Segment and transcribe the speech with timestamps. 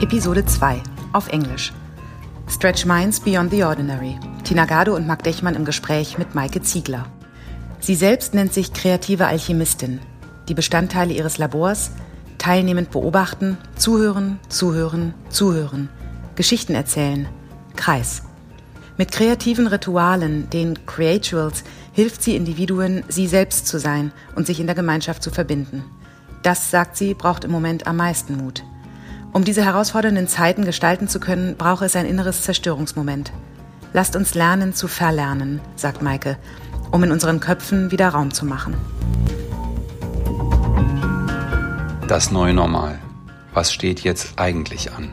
[0.00, 0.80] Episode 2
[1.12, 1.72] auf Englisch.
[2.48, 4.16] Stretch Minds Beyond the Ordinary.
[4.44, 7.06] Tina Gado und Marc Dechmann im Gespräch mit Maike Ziegler.
[7.80, 9.98] Sie selbst nennt sich kreative Alchemistin.
[10.48, 11.90] Die Bestandteile ihres Labors
[12.38, 15.88] teilnehmend beobachten, zuhören, zuhören, zuhören,
[16.36, 17.28] Geschichten erzählen,
[17.74, 18.22] Kreis.
[18.98, 24.66] Mit kreativen Ritualen, den Creatuals, hilft sie Individuen, sie selbst zu sein und sich in
[24.66, 25.82] der Gemeinschaft zu verbinden.
[26.44, 28.62] Das, sagt sie, braucht im Moment am meisten Mut.
[29.32, 33.32] Um diese herausfordernden Zeiten gestalten zu können, braucht es ein inneres Zerstörungsmoment.
[33.92, 36.36] Lasst uns lernen zu verlernen, sagt Maike,
[36.90, 38.74] um in unseren Köpfen wieder Raum zu machen.
[42.08, 42.98] Das neue Normal.
[43.52, 45.10] Was steht jetzt eigentlich an?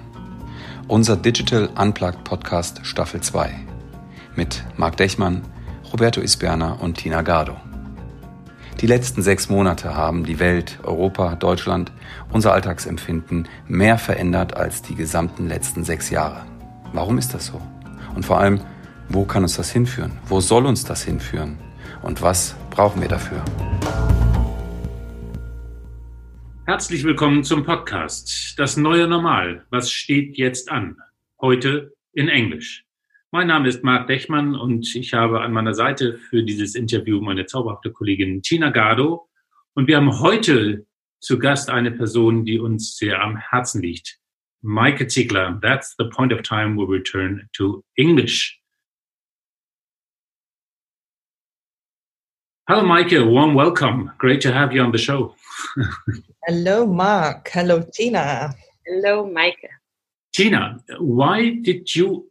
[0.88, 3.53] Unser Digital Unplugged Podcast Staffel 2
[4.35, 5.43] mit Marc Dechmann,
[5.91, 7.57] Roberto Isberner und Tina Gardo.
[8.81, 11.93] Die letzten sechs Monate haben die Welt, Europa, Deutschland,
[12.29, 16.45] unser Alltagsempfinden mehr verändert als die gesamten letzten sechs Jahre.
[16.91, 17.61] Warum ist das so?
[18.16, 18.59] Und vor allem,
[19.08, 20.11] wo kann uns das hinführen?
[20.27, 21.58] Wo soll uns das hinführen?
[22.02, 23.41] Und was brauchen wir dafür?
[26.66, 29.66] Herzlich willkommen zum Podcast Das neue Normal.
[29.69, 30.97] Was steht jetzt an?
[31.39, 32.84] Heute in Englisch.
[33.36, 37.45] Mein Name ist Marc Dechmann und ich habe an meiner Seite für dieses Interview meine
[37.45, 39.28] zauberhafte Kollegin Tina Gado.
[39.73, 40.86] Und wir haben heute
[41.19, 44.22] zu Gast eine Person, die uns sehr am Herzen liegt.
[44.61, 45.59] Maike Ziegler.
[45.61, 48.58] That's the point of time we return to English.
[52.69, 53.19] Hello, Maike.
[53.19, 54.13] Warm welcome.
[54.17, 55.36] Great to have you on the show.
[56.47, 57.50] Hello, Mark.
[57.50, 58.56] Hello, Tina.
[58.86, 59.67] Hello, Maike.
[60.33, 62.30] Tina, why did you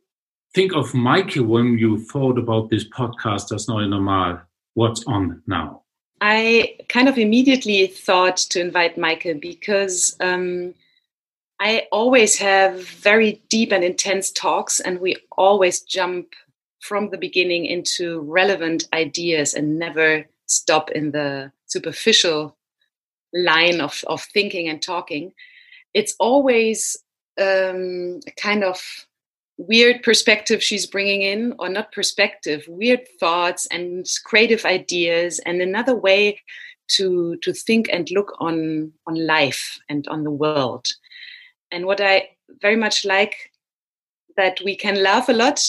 [0.54, 4.40] think of Maike when you thought about this podcast, Das Neue Normal?
[4.74, 5.82] What's on now?
[6.20, 10.74] I kind of immediately thought to invite Maike because um,
[11.60, 16.34] I always have very deep and intense talks, and we always jump
[16.80, 22.56] from the beginning into relevant ideas and never stop in the superficial
[23.32, 25.32] line of, of thinking and talking,
[25.94, 26.96] it's always
[27.40, 29.06] um, kind of
[29.56, 35.94] weird perspective she's bringing in, or not perspective, weird thoughts and creative ideas, and another
[35.94, 36.40] way
[36.86, 40.86] to to think and look on on life and on the world.
[41.70, 43.50] And what I very much like
[44.36, 45.60] that we can laugh a lot,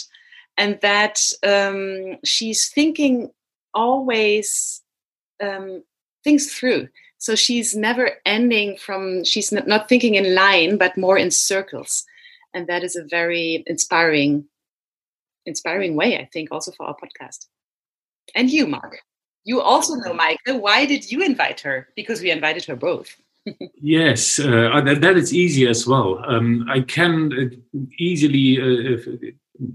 [0.57, 3.31] and that um, she's thinking
[3.73, 4.81] always
[5.41, 5.83] um,
[6.23, 6.87] things through
[7.25, 12.05] so she's never ending from, she's not thinking in line, but more in circles.
[12.55, 14.45] And that is a very inspiring,
[15.45, 17.45] inspiring way, I think, also for our podcast.
[18.33, 19.01] And you, Mark.
[19.43, 20.59] You also know Maike.
[20.59, 21.89] Why did you invite her?
[21.95, 23.15] Because we invited her both.
[23.75, 26.23] yes, uh, that, that is easy as well.
[26.25, 28.97] Um, I can uh, easily uh,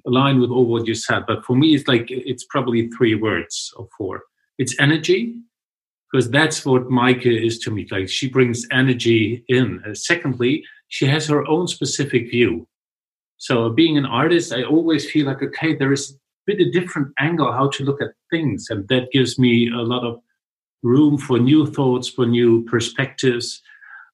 [0.06, 3.72] align with all what you said, but for me, it's like it's probably three words
[3.76, 4.22] or four.
[4.58, 5.36] It's energy,
[6.10, 7.86] because that's what Maike is to me.
[7.90, 9.82] Like she brings energy in.
[9.86, 12.66] Uh, secondly, she has her own specific view.
[13.40, 16.14] So being an artist, I always feel like okay, there is a
[16.46, 20.04] bit a different angle how to look at things, and that gives me a lot
[20.04, 20.20] of
[20.82, 23.62] room for new thoughts, for new perspectives.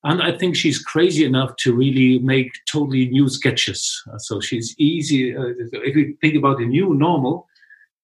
[0.04, 4.00] And I think she's crazy enough to really make totally new sketches.
[4.18, 5.36] So she's easy.
[5.36, 7.48] Uh, if you think about the new normal,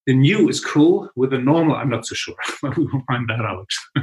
[0.09, 1.09] the new is cool.
[1.15, 2.35] With the normal, I'm not so sure.
[2.65, 3.71] we will find that out.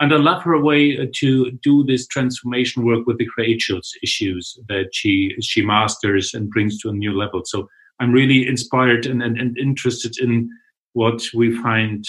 [0.00, 4.58] and I love her way uh, to do this transformation work with the creators issues
[4.68, 7.42] that she she masters and brings to a new level.
[7.44, 7.68] So
[7.98, 10.50] I'm really inspired and, and, and interested in
[10.92, 12.04] what we find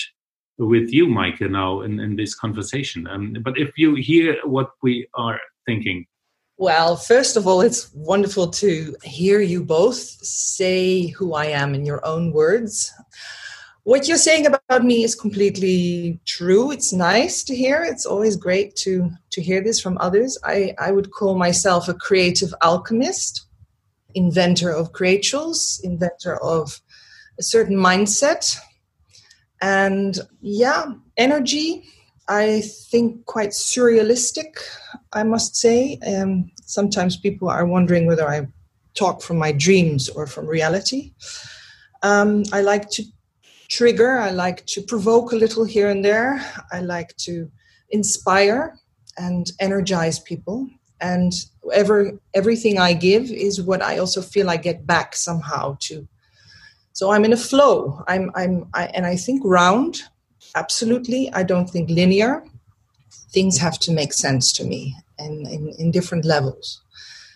[0.57, 3.07] with you, Maike, now in, in this conversation.
[3.07, 6.05] Um, but if you hear what we are thinking,
[6.59, 11.85] well, first of all, it's wonderful to hear you both say who I am in
[11.85, 12.91] your own words.
[13.87, 16.71] What you're saying about me is completely true.
[16.71, 17.85] It's nice to hear.
[17.85, 20.37] It's always great to to hear this from others.
[20.43, 23.47] I, I would call myself a creative alchemist,
[24.13, 26.81] inventor of Creatuals, inventor of
[27.39, 28.57] a certain mindset.
[29.61, 31.85] And yeah, energy,
[32.27, 34.57] I think quite surrealistic,
[35.13, 35.97] I must say.
[36.05, 38.47] Um, sometimes people are wondering whether I
[38.95, 41.13] talk from my dreams or from reality.
[42.03, 43.03] Um, I like to
[43.69, 47.49] trigger, I like to provoke a little here and there, I like to
[47.89, 48.77] inspire
[49.17, 50.69] and energize people.
[50.99, 51.33] And
[51.73, 56.07] ever, everything I give is what I also feel I get back somehow to.
[56.93, 58.03] So I'm in a flow.
[58.07, 60.01] I'm, I'm, I, and I think round
[60.55, 61.31] absolutely.
[61.33, 62.43] I don't think linear.
[63.31, 66.81] Things have to make sense to me and in, in different levels.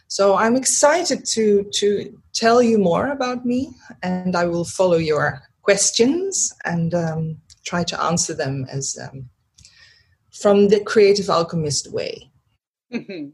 [0.07, 3.69] So I'm excited to to tell you more about me,
[4.03, 9.29] and I will follow your questions and um, try to answer them as um,
[10.31, 12.31] from the creative alchemist way.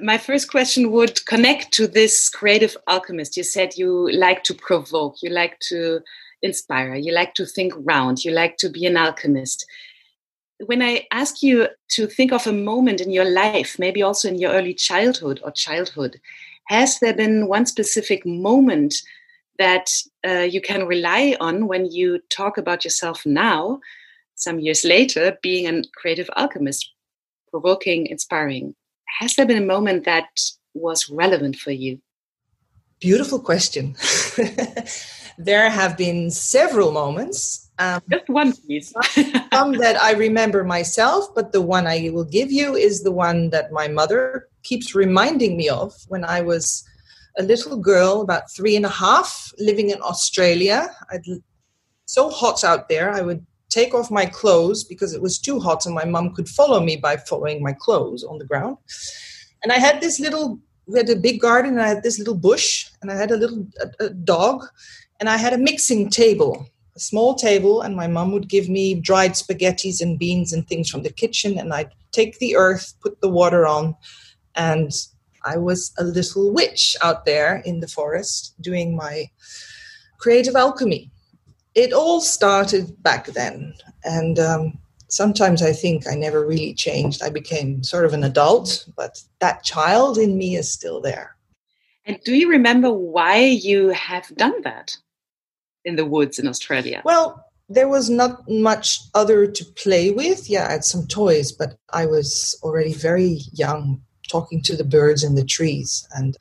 [0.00, 3.36] My first question would connect to this creative alchemist.
[3.36, 6.00] You said you like to provoke, you like to
[6.40, 9.66] inspire, you like to think round, you like to be an alchemist.
[10.64, 14.38] When I ask you to think of a moment in your life, maybe also in
[14.38, 16.20] your early childhood or childhood,
[16.68, 18.94] has there been one specific moment
[19.58, 19.90] that
[20.26, 23.80] uh, you can rely on when you talk about yourself now,
[24.34, 26.90] some years later, being a creative alchemist,
[27.50, 28.74] provoking, inspiring?
[29.20, 30.28] Has there been a moment that
[30.74, 32.00] was relevant for you?
[33.00, 33.96] Beautiful question.
[35.38, 37.70] there have been several moments.
[37.78, 38.92] Um, Just one, please.
[39.52, 43.50] some that I remember myself, but the one I will give you is the one
[43.50, 46.84] that my mother keeps reminding me of when I was
[47.38, 50.94] a little girl, about three and a half, living in Australia.
[51.10, 51.24] I'd,
[52.04, 55.86] so hot out there, I would take off my clothes because it was too hot
[55.86, 58.76] and my mom could follow me by following my clothes on the ground.
[59.62, 62.34] And I had this little, we had a big garden and I had this little
[62.34, 64.66] bush and I had a little a, a dog
[65.20, 68.94] and I had a mixing table, a small table, and my mom would give me
[68.94, 73.20] dried spaghettis and beans and things from the kitchen and I'd take the earth, put
[73.22, 73.96] the water on,
[74.54, 74.92] and
[75.44, 79.30] I was a little witch out there in the forest doing my
[80.18, 81.12] creative alchemy
[81.74, 83.74] it all started back then.
[84.04, 84.78] And um,
[85.08, 87.22] sometimes I think I never really changed.
[87.22, 91.36] I became sort of an adult, but that child in me is still there.
[92.04, 94.96] And do you remember why you have done that
[95.84, 97.00] in the woods in Australia?
[97.04, 100.50] Well, there was not much other to play with.
[100.50, 105.24] Yeah, I had some toys, but I was already very young talking to the birds
[105.24, 106.06] in the trees.
[106.14, 106.36] And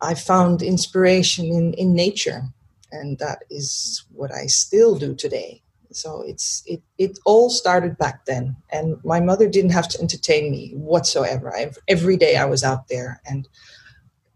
[0.00, 2.44] I found inspiration in, in nature
[2.92, 5.62] and that is what I still do today.
[5.92, 10.50] So it's it it all started back then, and my mother didn't have to entertain
[10.50, 11.54] me whatsoever.
[11.54, 13.48] I, every day I was out there and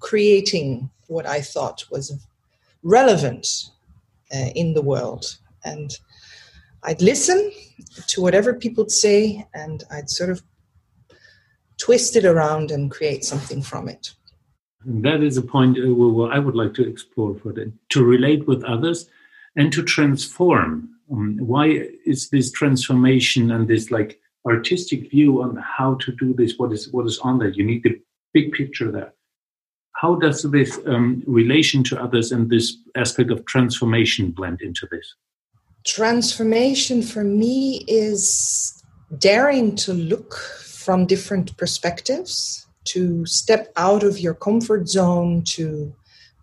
[0.00, 2.12] creating what I thought was
[2.82, 3.46] relevant
[4.34, 5.96] uh, in the world, and
[6.82, 7.52] I'd listen
[8.08, 10.42] to whatever people'd say, and I'd sort of
[11.78, 14.12] twist it around and create something from it.
[14.86, 18.62] That is a point uh, I would like to explore for that to relate with
[18.64, 19.08] others
[19.56, 20.90] and to transform.
[21.10, 26.58] Um, why is this transformation and this like artistic view on how to do this?
[26.58, 27.56] What is what is on that?
[27.56, 28.00] You need the
[28.32, 29.14] big picture there.
[29.92, 35.14] How does this um, relation to others and this aspect of transformation blend into this?
[35.84, 38.82] Transformation for me is
[39.18, 40.34] daring to look
[40.84, 45.94] from different perspectives to step out of your comfort zone, to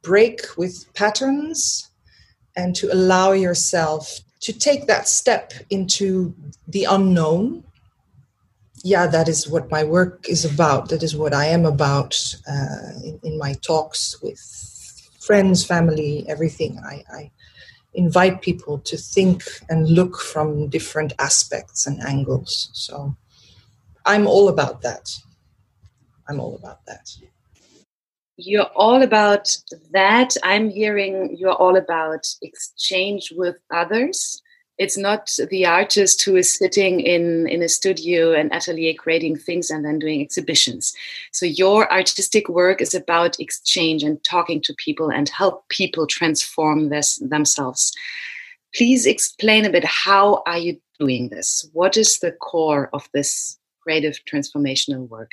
[0.02, 1.90] break with patterns,
[2.56, 6.34] and to allow yourself to take that step into
[6.68, 7.64] the unknown.
[8.84, 10.90] Yeah, that is what my work is about.
[10.90, 12.18] That is what I am about
[12.50, 14.42] uh, in, in, my talks with
[15.20, 16.80] friends, family, everything.
[16.84, 17.32] I, I
[17.94, 22.72] invite people to think and look from different aspects and angles.
[22.74, 23.16] So
[24.06, 25.10] I'm all about that.
[26.28, 27.10] I'm all about that.
[28.38, 29.56] You're all about
[29.92, 30.36] that.
[30.44, 34.42] I'm hearing you're all about exchange with others.
[34.78, 39.70] It's not the artist who is sitting in, in a studio and atelier creating things
[39.70, 40.96] and then doing exhibitions.
[41.32, 46.90] So your artistic work is about exchange and talking to people and help people transform
[46.90, 47.94] this themselves.
[48.74, 51.70] Please explain a bit how are you doing this?
[51.74, 55.32] What is the core of this creative transformational work?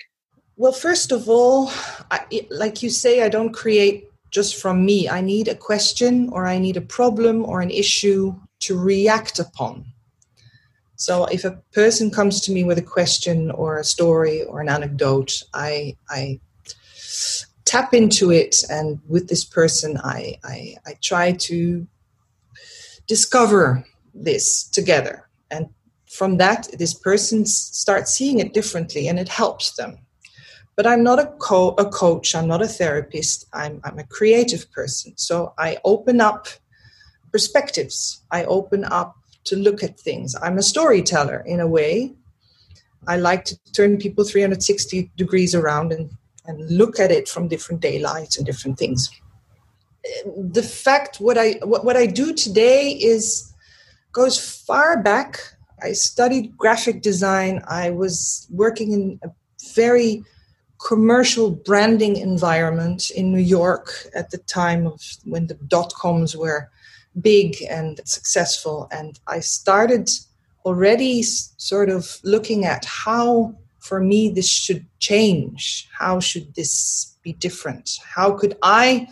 [0.57, 1.71] Well, first of all,
[2.11, 5.09] I, like you say, I don't create just from me.
[5.09, 9.85] I need a question or I need a problem or an issue to react upon.
[10.97, 14.69] So if a person comes to me with a question or a story or an
[14.69, 16.41] anecdote, I, I
[17.65, 21.87] tap into it and with this person I, I, I try to
[23.07, 25.29] discover this together.
[25.51, 25.69] And
[26.19, 29.99] from that, this person starts seeing it differently and it helps them.
[30.75, 34.71] But i'm not a, co- a coach i'm not a therapist I'm, I'm a creative
[34.73, 35.13] person.
[35.17, 36.49] So i open up
[37.33, 38.23] perspectives.
[38.31, 40.35] I open up to look at things.
[40.43, 42.15] I'm a storyteller in a way.
[43.07, 46.11] I like to turn people 360 degrees around and,
[46.47, 49.11] and look at it from different daylights and different things.
[50.37, 53.53] The fact what i what, what i do today is
[54.13, 59.31] goes far back i studied graphic design i was working in a
[59.75, 60.23] very
[60.79, 66.71] commercial branding environment in New York at the time of when the dot coms were
[67.21, 68.89] big and successful.
[68.93, 70.09] And I started
[70.65, 75.89] already sort of looking at how, for me, this should change.
[75.99, 77.99] How should this be different?
[78.05, 79.09] How could I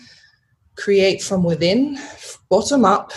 [0.76, 1.98] create from within,
[2.48, 3.12] bottom up,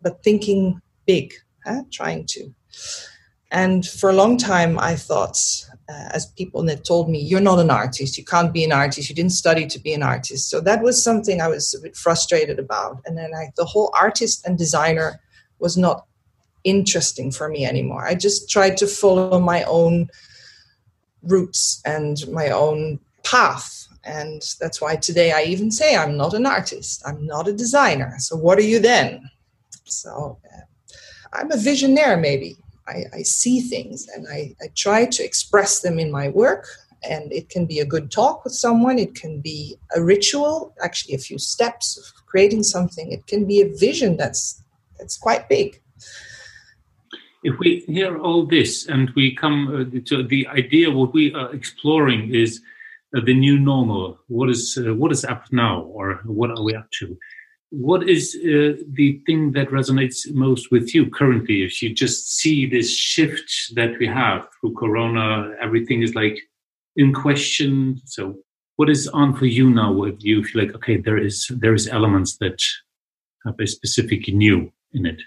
[0.00, 1.82] but thinking big, huh?
[1.90, 2.54] trying to.
[3.50, 5.38] And for a long time, I thought,
[5.88, 9.08] uh, as people that told me, you're not an artist, you can't be an artist,
[9.08, 10.50] you didn't study to be an artist.
[10.50, 13.02] So that was something I was a bit frustrated about.
[13.06, 15.20] And then I, the whole artist and designer
[15.58, 16.06] was not
[16.64, 18.04] interesting for me anymore.
[18.04, 20.08] I just tried to follow my own
[21.22, 23.86] roots and my own path.
[24.04, 28.14] And that's why today I even say I'm not an artist, I'm not a designer.
[28.18, 29.30] So what are you then?
[29.84, 30.60] So uh,
[31.32, 32.56] I'm a visionaire, maybe.
[32.88, 36.66] I, I see things and I, I try to express them in my work.
[37.08, 41.14] And it can be a good talk with someone, it can be a ritual, actually,
[41.14, 43.12] a few steps of creating something.
[43.12, 44.62] It can be a vision that's,
[44.98, 45.80] that's quite big
[47.46, 51.54] if we hear all this and we come uh, to the idea what we are
[51.54, 52.60] exploring is
[53.16, 56.74] uh, the new normal what is uh, what is up now or what are we
[56.74, 57.16] up to
[57.70, 62.64] what is uh, the thing that resonates most with you currently if you just see
[62.64, 66.38] this shift that we have through corona everything is like
[66.96, 68.36] in question so
[68.76, 71.88] what is on for you now with you feel like okay there is there is
[71.88, 72.58] elements that
[73.44, 75.20] have a specific new in it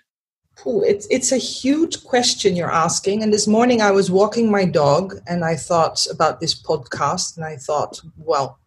[0.68, 3.24] Ooh, it's it's a huge question you're asking.
[3.24, 7.46] And this morning I was walking my dog and I thought about this podcast and
[7.46, 8.60] I thought, well,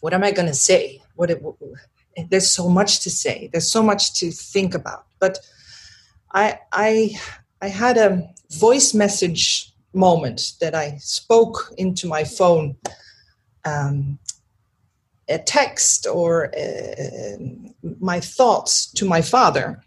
[0.00, 1.02] what am I going to say?
[1.14, 1.40] What it,
[2.30, 3.48] there's so much to say.
[3.52, 5.06] There's so much to think about.
[5.18, 5.38] But
[6.32, 7.18] I I
[7.60, 12.76] I had a voice message moment that I spoke into my phone,
[13.64, 14.18] um,
[15.28, 17.36] a text or uh,
[18.00, 19.82] my thoughts to my father,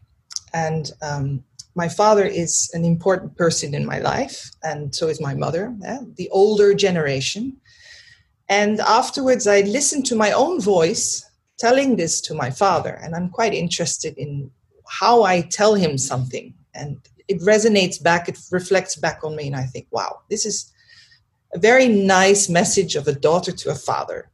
[0.53, 1.43] and um,
[1.75, 5.99] my father is an important person in my life, and so is my mother, yeah,
[6.15, 7.57] the older generation.
[8.49, 11.26] And afterwards, I listened to my own voice
[11.57, 14.49] telling this to my father and i'm quite interested in
[14.89, 16.53] how i tell him something.
[16.73, 16.97] And
[17.27, 20.71] it resonates back it reflects back on me and i think wow this is
[21.53, 24.29] a very nice message of a daughter to a father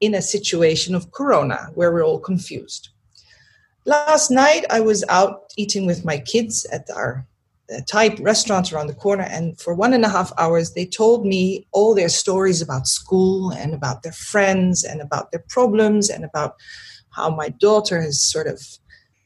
[0.00, 2.88] in a situation of corona where we're all confused.
[3.84, 7.26] Last night i was out eating with my kids at our
[7.72, 11.24] Uh, Thai restaurants around the corner, and for one and a half hours, they told
[11.24, 16.24] me all their stories about school and about their friends and about their problems and
[16.24, 16.56] about
[17.10, 18.60] how my daughter is sort of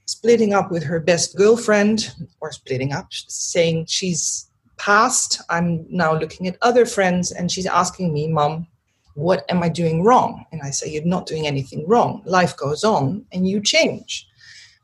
[0.07, 5.42] splitting up with her best girlfriend or splitting up, saying she's past.
[5.50, 8.68] I'm now looking at other friends, and she's asking me, Mom,
[9.14, 10.45] what am I doing wrong?
[10.52, 12.23] And I say, You're not doing anything wrong.
[12.25, 14.28] Life goes on, and you change.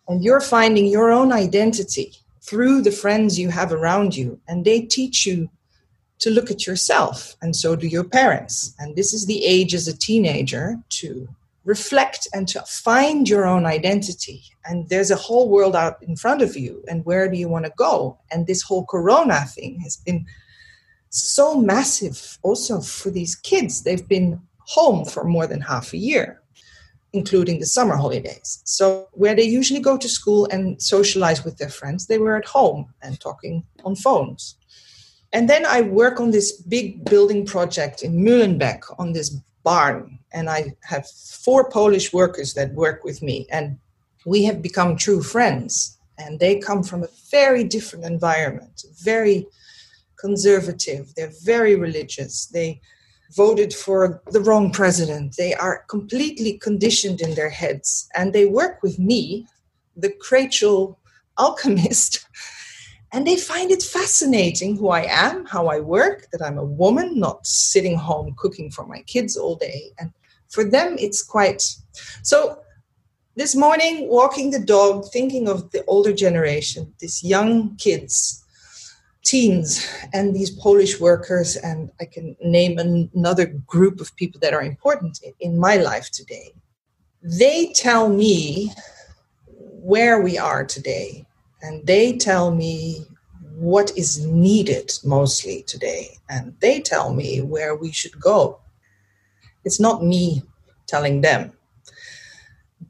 [0.08, 2.12] And you're finding your own identity
[2.44, 5.48] through the friends you have around you, and they teach you
[6.18, 8.74] to look at yourself, and so do your parents.
[8.78, 11.28] And this is the age as a teenager to
[11.64, 14.42] reflect and to find your own identity.
[14.66, 17.64] And there's a whole world out in front of you, and where do you want
[17.64, 18.18] to go?
[18.30, 20.26] And this whole corona thing has been
[21.08, 23.82] so massive also for these kids.
[23.82, 26.40] They've been home for more than half a year
[27.14, 28.60] including the summer holidays.
[28.64, 32.44] So, where they usually go to school and socialize with their friends, they were at
[32.44, 34.56] home and talking on phones.
[35.32, 39.30] And then I work on this big building project in Mühlenbeck on this
[39.62, 40.18] barn.
[40.32, 43.46] And I have four Polish workers that work with me.
[43.50, 43.78] And
[44.26, 45.98] we have become true friends.
[46.18, 49.46] And they come from a very different environment, very
[50.16, 51.12] conservative.
[51.16, 52.46] They're very religious.
[52.46, 52.80] They
[53.36, 55.36] voted for the wrong president.
[55.36, 58.08] They are completely conditioned in their heads.
[58.14, 59.46] And they work with me,
[59.96, 60.94] the creative
[61.38, 62.26] alchemist,
[63.12, 67.18] and they find it fascinating who I am, how I work, that I'm a woman,
[67.18, 69.92] not sitting home cooking for my kids all day.
[69.98, 70.12] And
[70.48, 71.62] for them, it's quite
[72.22, 72.60] so.
[73.36, 78.43] This morning, walking the dog, thinking of the older generation, these young kids
[79.24, 84.62] teens and these Polish workers, and I can name another group of people that are
[84.62, 86.52] important in my life today.
[87.22, 88.72] They tell me
[89.46, 91.26] where we are today,
[91.62, 93.06] and they tell me
[93.56, 98.60] what is needed mostly today, and they tell me where we should go.
[99.64, 100.42] It's not me
[100.86, 101.52] telling them.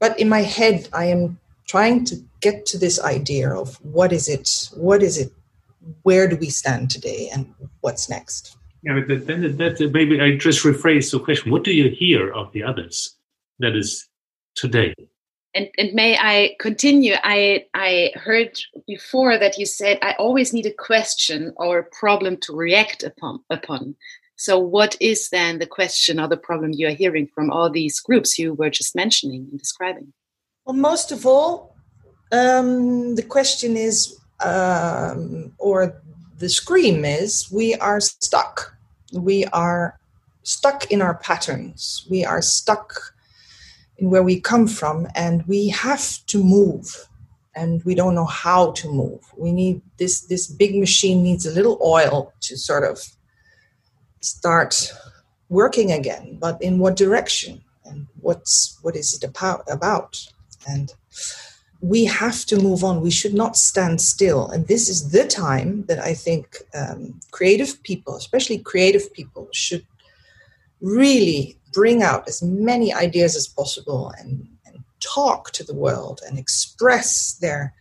[0.00, 4.28] But in my head, I am trying to get to this idea of what is
[4.28, 5.32] it, what is it
[6.02, 8.56] where do we stand today and what's next?
[8.82, 12.52] Yeah, then that, that maybe I just rephrase the question: What do you hear of
[12.52, 13.16] the others?
[13.60, 14.08] That is
[14.54, 14.94] today.
[15.54, 17.14] And, and may I continue?
[17.22, 22.36] I I heard before that you said I always need a question or a problem
[22.42, 23.94] to react upon upon.
[24.36, 28.00] So, what is then the question or the problem you are hearing from all these
[28.00, 30.12] groups you were just mentioning and describing?
[30.66, 31.76] Well, most of all,
[32.32, 36.00] um, the question is, um, or
[36.38, 38.76] the scream is, we are stuck.
[39.12, 39.98] We are
[40.42, 42.06] stuck in our patterns.
[42.10, 43.14] We are stuck
[43.98, 47.08] in where we come from, and we have to move.
[47.56, 49.20] And we don't know how to move.
[49.36, 50.22] We need this.
[50.22, 53.00] This big machine needs a little oil to sort of
[54.20, 54.92] start
[55.48, 56.36] working again.
[56.40, 57.62] But in what direction?
[57.84, 59.62] And what's what is it about?
[59.70, 60.18] About
[60.66, 60.92] and
[61.84, 63.02] we have to move on.
[63.02, 64.48] We should not stand still.
[64.48, 69.84] And this is the time that I think um, creative people, especially creative people, should
[70.80, 76.38] really bring out as many ideas as possible and, and talk to the world and
[76.38, 77.74] express their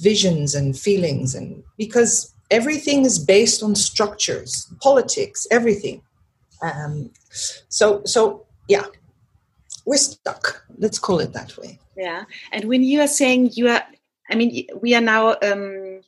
[0.00, 1.34] visions and feelings.
[1.34, 6.00] And because everything is based on structures, politics, everything.
[6.62, 7.10] Um,
[7.68, 8.86] so, so yeah,
[9.84, 10.64] we're stuck.
[10.78, 11.78] Let's call it that way.
[11.96, 12.24] Yeah.
[12.52, 13.82] And when you are saying you are,
[14.30, 16.00] I mean, we are now um,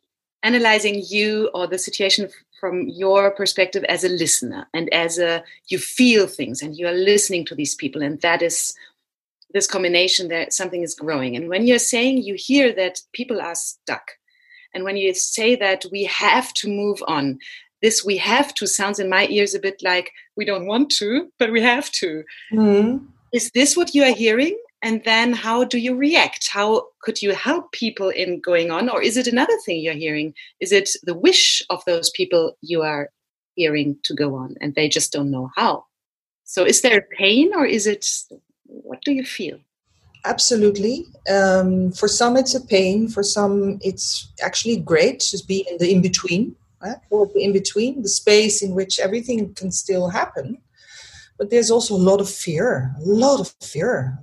[0.42, 2.28] analyzing you or the situation
[2.61, 6.92] from your perspective as a listener and as a, you feel things and you are
[6.92, 8.02] listening to these people.
[8.02, 8.75] And that is
[9.52, 11.37] this combination that something is growing.
[11.37, 14.12] And when you're saying you hear that people are stuck,
[14.75, 17.38] and when you say that we have to move on,
[17.83, 21.30] this we have to sounds in my ears a bit like we don't want to,
[21.38, 22.25] but we have to.
[22.52, 23.06] Mm-hmm.
[23.33, 24.56] Is this what you are hearing?
[24.83, 26.49] and then how do you react?
[26.49, 28.88] How could you help people in going on?
[28.88, 30.35] Or is it another thing you're hearing?
[30.61, 33.11] Is it the wish of those people you are
[33.54, 35.87] hearing to go on and they just don't know how?
[36.45, 38.06] So is there pain or is it
[38.66, 39.58] what do you feel?
[40.25, 41.06] Absolutely.
[41.28, 45.91] Um, for some it's a pain for some it's actually great to be in the
[45.91, 46.99] in-between right?
[47.10, 50.58] or the in-between the space in which everything can still happen
[51.39, 54.19] but there's also a lot of fear a lot of fear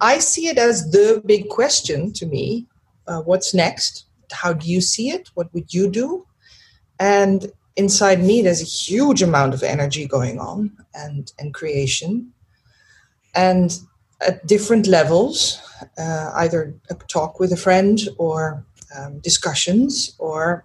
[0.00, 2.68] I see it as the big question to me
[3.08, 4.04] uh, what's next?
[4.30, 5.30] How do you see it?
[5.34, 6.26] What would you do?
[7.00, 12.32] And inside me, there's a huge amount of energy going on and, and creation.
[13.34, 13.78] And
[14.20, 15.60] at different levels,
[15.96, 18.64] uh, either a talk with a friend or
[18.96, 20.64] um, discussions, or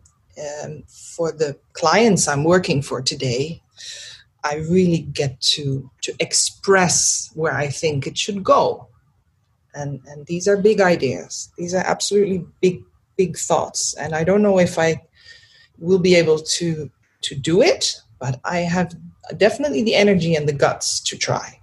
[0.63, 3.61] um, for the clients I'm working for today,
[4.43, 8.87] I really get to, to express where I think it should go.
[9.75, 11.51] And and these are big ideas.
[11.57, 12.83] These are absolutely big
[13.17, 13.95] big thoughts.
[13.95, 15.01] And i don't know if i
[15.79, 16.89] will be able to
[17.21, 18.95] to do it but i have
[19.37, 21.59] definitely the energy and the guts to try.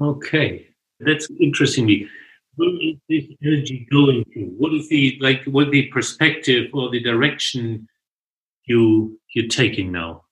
[0.00, 0.66] Okay.
[1.00, 2.08] That's interesting me.
[2.56, 4.40] Where is this energy going to?
[4.58, 7.88] What is the like what the perspective or the direction
[8.66, 10.24] you you're taking now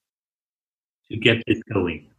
[1.10, 2.10] to get it going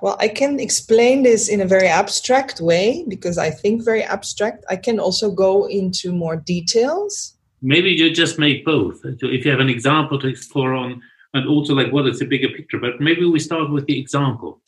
[0.00, 4.64] well, I can explain this in a very abstract way because I think very abstract.
[4.70, 7.34] I can also go into more details.
[7.62, 9.00] Maybe you just make both.
[9.04, 11.02] If you have an example to explore on,
[11.34, 14.60] and also like what is the bigger picture, but maybe we start with the example.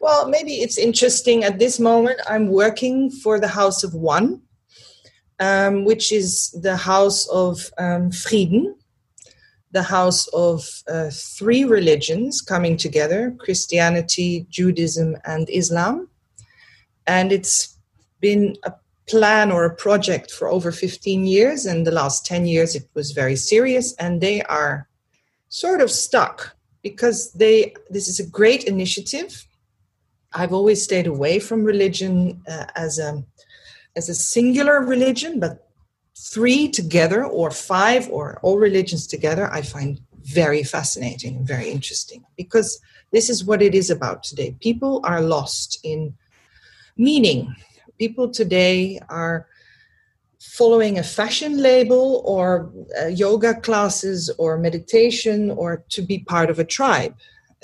[0.00, 1.44] Well, maybe it's interesting.
[1.44, 4.40] At this moment, I'm working for the House of One,
[5.38, 8.74] um, which is the House of um, Frieden,
[9.72, 16.08] the house of uh, three religions coming together Christianity, Judaism, and Islam.
[17.06, 17.76] And it's
[18.20, 18.72] been a
[19.08, 21.66] plan or a project for over 15 years.
[21.66, 23.94] And the last 10 years, it was very serious.
[23.94, 24.88] And they are
[25.48, 29.46] sort of stuck because they this is a great initiative.
[30.32, 33.24] I've always stayed away from religion uh, as a
[33.96, 35.69] as a singular religion, but
[36.20, 42.24] three together or five or all religions together, I find very fascinating and very interesting
[42.36, 42.78] because
[43.10, 44.54] this is what it is about today.
[44.60, 46.14] People are lost in
[46.96, 47.54] meaning.
[47.98, 49.46] People today are
[50.38, 56.58] following a fashion label or uh, yoga classes or meditation or to be part of
[56.58, 57.14] a tribe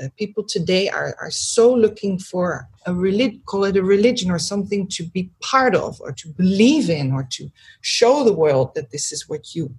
[0.02, 4.38] uh, people today are, are so looking for a religion, call it a religion or
[4.38, 8.90] something to be part of or to believe in or to show the world that
[8.90, 9.74] this is what you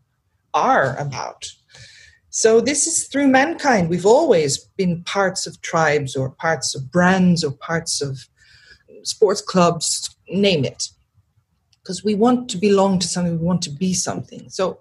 [0.53, 1.51] are about.
[2.29, 3.89] So this is through mankind.
[3.89, 8.27] We've always been parts of tribes or parts of brands or parts of
[9.03, 10.89] sports clubs, name it.
[11.81, 14.49] Because we want to belong to something, we want to be something.
[14.49, 14.79] So,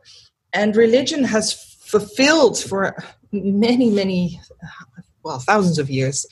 [0.52, 2.96] and religion has fulfilled for
[3.32, 4.40] many, many
[5.26, 6.24] well thousands of years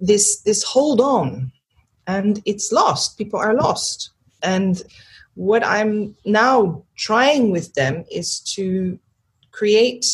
[0.00, 1.52] this this hold on
[2.06, 4.10] and it's lost people are lost
[4.42, 4.82] and
[5.34, 8.98] what i'm now trying with them is to
[9.52, 10.04] create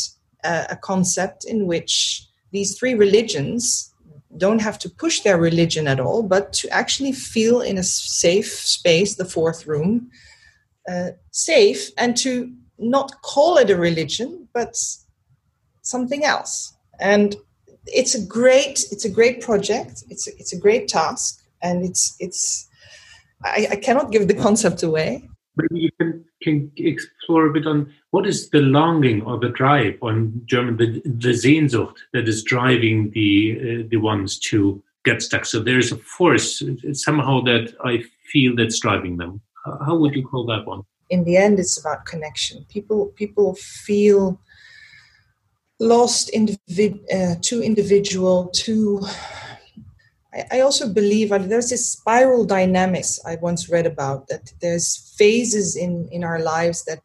[0.44, 3.92] a, a concept in which these three religions
[4.36, 8.52] don't have to push their religion at all, but to actually feel in a safe
[8.76, 10.10] space, the fourth room,
[10.88, 14.76] uh, safe, and to not call it a religion, but
[15.82, 16.74] something else.
[17.00, 17.36] And
[17.86, 20.04] it's a great, it's a great project.
[20.08, 22.68] It's a, it's a great task, and it's it's.
[23.44, 25.28] I, I cannot give the concept away.
[25.56, 29.98] Maybe you can can explore a bit on what is the longing or the drive,
[30.02, 35.44] on German, the, the Sehnsucht that is driving the uh, the ones to get stuck.
[35.44, 39.40] So there's a force somehow that I feel that's driving them.
[39.64, 40.82] How would you call that one?
[41.08, 42.64] In the end, it's about connection.
[42.68, 44.40] People people feel
[45.78, 49.00] lost, individ, uh, too individual, too
[50.50, 55.76] I also believe uh, there's this spiral dynamics I once read about that there's phases
[55.76, 57.00] in, in our lives that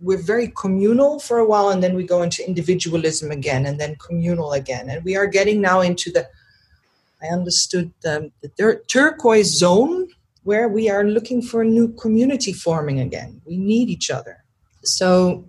[0.00, 3.96] we're very communal for a while and then we go into individualism again and then
[3.96, 4.90] communal again.
[4.90, 6.28] And we are getting now into the,
[7.22, 10.08] I understood, um, the tur- turquoise zone
[10.44, 13.40] where we are looking for a new community forming again.
[13.44, 14.44] We need each other.
[14.84, 15.44] So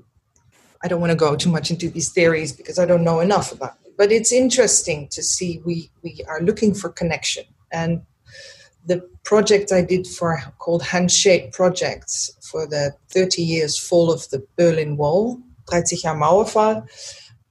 [0.83, 3.51] I don't want to go too much into these theories because I don't know enough
[3.51, 7.43] about but it's interesting to see we we are looking for connection.
[7.69, 8.01] And
[8.85, 14.41] the project I did for called Handshake Projects for the 30 years fall of the
[14.57, 15.37] Berlin Wall,
[15.69, 16.87] 30 Jahre Mauerfall,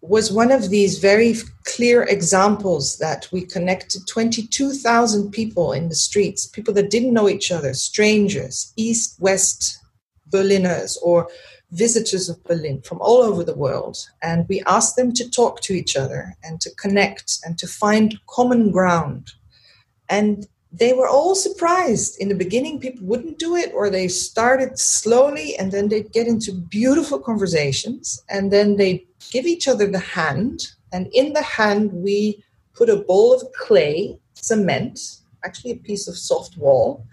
[0.01, 1.35] was one of these very
[1.67, 7.53] clear examples that we connected 22,000 people in the streets, people that didn't know each
[7.53, 9.79] other, strangers, east, west
[10.31, 11.29] Berliners, or
[11.71, 15.75] visitors of Berlin from all over the world, and we asked them to talk to
[15.75, 19.33] each other and to connect and to find common ground.
[20.09, 22.19] And they were all surprised.
[22.21, 26.27] In the beginning, people wouldn't do it, or they started slowly, and then they'd get
[26.27, 30.69] into beautiful conversations, and then they'd give each other the hand.
[30.93, 35.01] And in the hand, we put a bowl of clay, cement,
[35.45, 37.05] actually a piece of soft wall,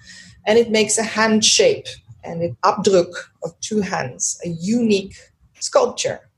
[0.45, 1.87] and it makes a hand shape
[2.25, 5.15] and an Abdruck of two hands, a unique
[5.59, 6.29] sculpture.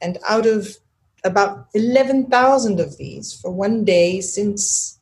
[0.00, 0.76] And out of
[1.24, 4.98] about 11,000 of these for one day since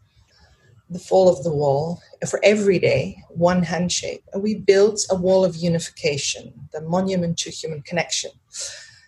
[0.88, 4.22] the fall of the wall, for every day, one handshake.
[4.32, 8.30] And we built a wall of unification, the monument to human connection.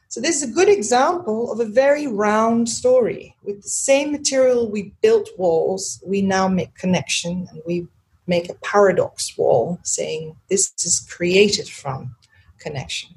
[0.08, 3.36] So, this is a good example of a very round story.
[3.42, 7.86] With the same material we built walls, we now make connection and we
[8.28, 12.14] make a paradox wall saying this is created from
[12.58, 13.10] connection.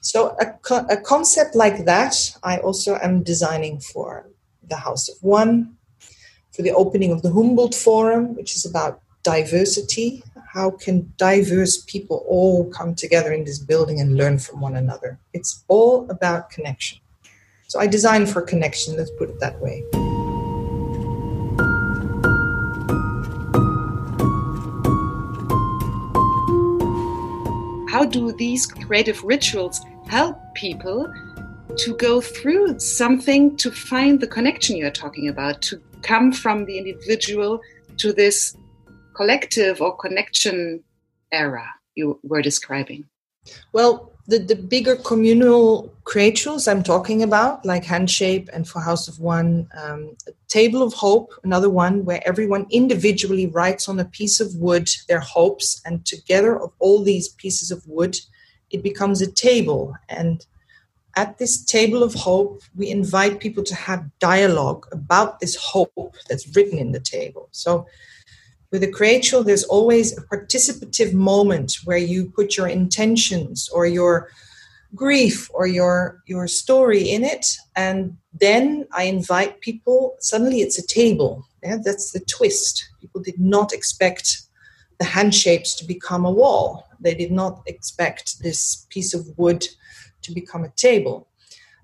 [0.00, 4.26] So, a, co- a concept like that, I also am designing for
[4.68, 5.76] the House of One,
[6.52, 10.24] for the opening of the Humboldt Forum, which is about diversity.
[10.52, 15.18] How can diverse people all come together in this building and learn from one another?
[15.32, 16.98] It's all about connection.
[17.68, 20.01] So I design for connection, let's put it that way.
[28.02, 31.06] How do these creative rituals help people
[31.76, 36.76] to go through something to find the connection you're talking about, to come from the
[36.78, 37.60] individual
[37.98, 38.56] to this
[39.14, 40.82] collective or connection
[41.30, 43.04] era you were describing?
[43.72, 49.18] Well, the, the bigger communal rituals I'm talking about, like Handshake and For House of
[49.18, 50.16] One, um,
[50.48, 55.20] Table of Hope, another one where everyone individually writes on a piece of wood their
[55.20, 58.16] hopes, and together of all these pieces of wood,
[58.70, 59.94] it becomes a table.
[60.08, 60.46] And
[61.16, 66.54] at this table of hope, we invite people to have dialogue about this hope that's
[66.56, 67.48] written in the table.
[67.50, 67.86] So
[68.72, 74.30] with a Creatual, there's always a participative moment where you put your intentions or your
[74.94, 80.86] grief or your your story in it and then i invite people suddenly it's a
[80.86, 81.46] table.
[81.62, 82.90] Yeah that's the twist.
[83.00, 84.42] People did not expect
[84.98, 86.86] the handshapes to become a wall.
[87.00, 89.66] They did not expect this piece of wood
[90.22, 91.26] to become a table.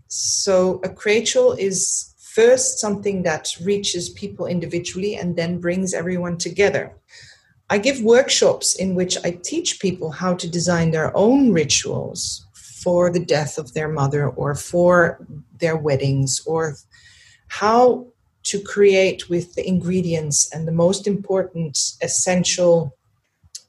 [0.09, 6.95] So a Creatual is first something that reaches people individually and then brings everyone together.
[7.69, 12.47] I give workshops in which I teach people how to design their own rituals
[12.85, 15.27] for the death of their mother or for
[15.59, 16.77] their weddings or
[17.49, 18.07] how
[18.45, 22.97] to create with the ingredients and the most important essential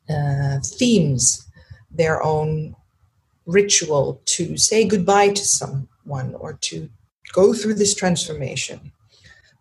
[0.07, 1.23] uh, themes
[1.89, 2.75] their own
[3.47, 6.87] ritual to say goodbye to someone or to
[7.33, 8.91] go through this transformation.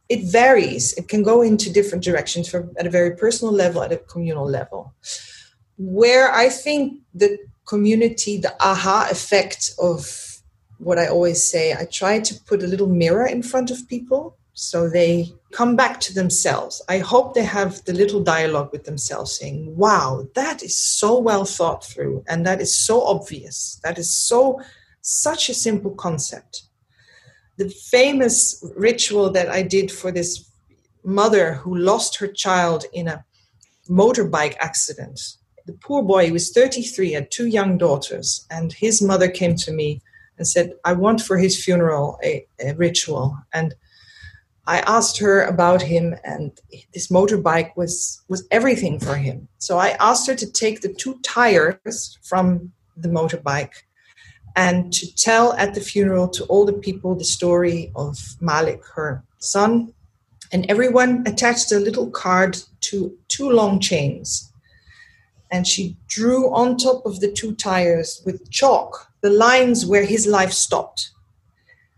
[0.08, 0.94] it varies.
[0.94, 4.48] It can go into different directions from at a very personal level, at a communal
[4.48, 4.94] level.
[5.76, 10.40] Where I think the community, the aha effect of
[10.78, 14.38] what I always say, I try to put a little mirror in front of people
[14.54, 16.82] so they come back to themselves.
[16.88, 21.44] I hope they have the little dialogue with themselves saying, wow, that is so well
[21.44, 23.78] thought through and that is so obvious.
[23.84, 24.60] That is so,
[25.00, 26.67] such a simple concept
[27.58, 30.48] the famous ritual that I did for this
[31.04, 33.24] mother who lost her child in a
[33.90, 35.20] motorbike accident.
[35.66, 39.72] The poor boy he was 33, had two young daughters, and his mother came to
[39.72, 40.00] me
[40.38, 43.36] and said, I want for his funeral a, a ritual.
[43.52, 43.74] And
[44.66, 46.52] I asked her about him, and
[46.94, 49.48] this motorbike was, was everything for him.
[49.58, 53.82] So I asked her to take the two tires from the motorbike
[54.56, 59.22] and to tell at the funeral to all the people the story of Malik, her
[59.38, 59.92] son.
[60.50, 64.52] And everyone attached a little card to two long chains.
[65.50, 70.26] And she drew on top of the two tires with chalk the lines where his
[70.26, 71.10] life stopped.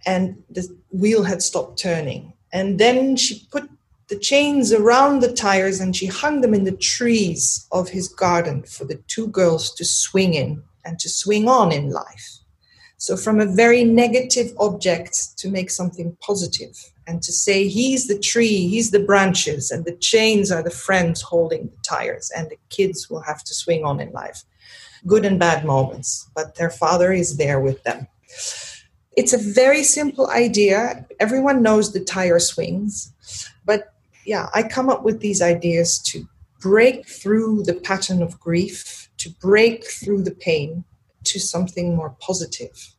[0.07, 2.33] And the wheel had stopped turning.
[2.53, 3.71] And then she put
[4.09, 8.65] the chains around the tires and she hung them in the trees of his garden
[8.65, 12.40] for the two girls to swing in and to swing on in life.
[13.01, 18.19] So, from a very negative object to make something positive and to say, he's the
[18.19, 22.59] tree, he's the branches, and the chains are the friends holding the tires, and the
[22.69, 24.45] kids will have to swing on in life.
[25.07, 28.07] Good and bad moments, but their father is there with them.
[29.17, 31.07] It's a very simple idea.
[31.21, 33.15] Everyone knows the tire swings,
[33.65, 33.95] but
[34.27, 36.29] yeah, I come up with these ideas to
[36.61, 40.85] break through the pattern of grief, to break through the pain,
[41.25, 42.95] to something more positive.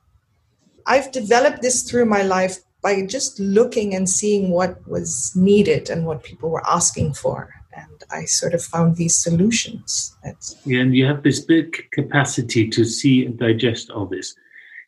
[0.85, 6.05] I've developed this through my life by just looking and seeing what was needed and
[6.05, 7.53] what people were asking for.
[7.73, 10.15] And I sort of found these solutions.
[10.23, 14.35] That's yeah, and you have this big capacity to see and digest all this.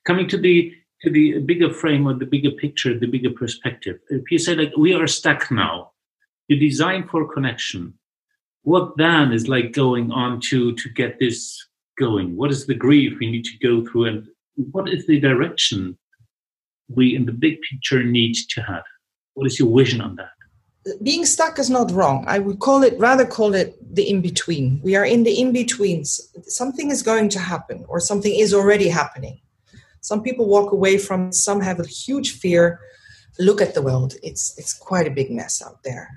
[0.05, 3.99] Coming to the to the bigger frame or the bigger picture, the bigger perspective.
[4.09, 5.91] If you say like we are stuck now,
[6.47, 7.93] you design for connection.
[8.63, 11.65] What then is like going on to to get this
[11.97, 12.35] going?
[12.35, 14.27] What is the grief we need to go through, and
[14.71, 15.97] what is the direction
[16.89, 18.83] we in the big picture need to have?
[19.33, 20.29] What is your vision on that?
[21.01, 22.25] Being stuck is not wrong.
[22.27, 24.81] I would call it rather call it the in between.
[24.83, 26.19] We are in the in betweens.
[26.43, 29.39] Something is going to happen, or something is already happening.
[30.01, 31.31] Some people walk away from.
[31.31, 32.79] Some have a huge fear.
[33.39, 34.15] Look at the world.
[34.21, 36.09] It's it's quite a big mess out there.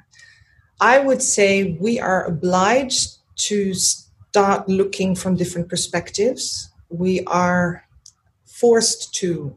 [0.81, 3.73] I would say we are obliged to
[4.37, 6.69] start looking from different perspectives.
[6.91, 7.83] We are
[8.45, 9.57] forced to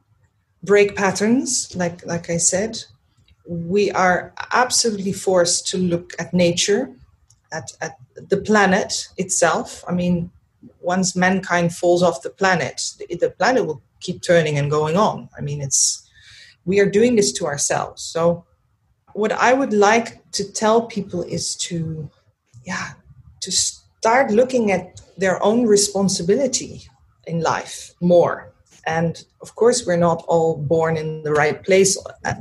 [0.63, 2.81] break patterns, like, like I said.
[3.45, 6.91] We are absolutely forced to look at nature,
[7.51, 9.83] at, at the planet itself.
[9.85, 10.31] I mean,
[10.79, 15.27] once mankind falls off the planet, the, the planet will keep turning and going on.
[15.37, 16.09] I mean, it's
[16.63, 18.01] we are doing this to ourselves.
[18.01, 18.45] So,
[19.11, 22.09] what I would like to tell people is to,
[22.63, 22.91] yeah,
[23.41, 23.51] to
[23.99, 26.87] start looking at their own responsibility
[27.27, 28.53] in life more.
[28.85, 31.97] And of course, we're not all born in the right place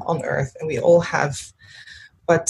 [0.06, 1.52] on earth, and we all have,
[2.26, 2.46] but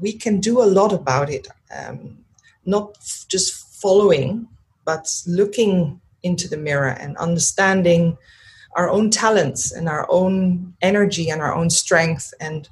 [0.00, 1.46] we can do a lot about it.
[1.76, 2.24] Um,
[2.64, 4.48] not just following,
[4.84, 8.16] but looking into the mirror and understanding
[8.76, 12.68] our own talents and our own energy and our own strength and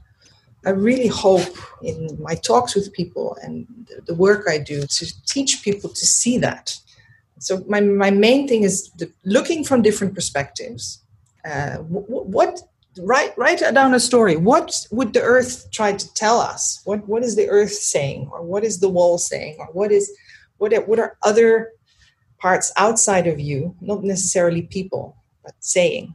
[0.66, 3.66] I really hope in my talks with people and
[4.06, 6.76] the work I do to teach people to see that.
[7.38, 8.90] So my, my main thing is
[9.24, 11.00] looking from different perspectives.
[11.48, 12.60] Uh, what
[12.98, 14.36] write write down a story.
[14.36, 16.80] What would the Earth try to tell us?
[16.84, 20.10] What what is the Earth saying, or what is the wall saying, or what is
[20.58, 21.72] what are, what are other
[22.38, 26.14] parts outside of you, not necessarily people, but saying?